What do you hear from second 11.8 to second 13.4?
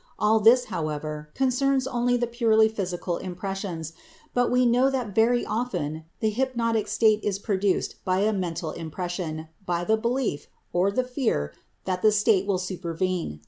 that the state will supervene.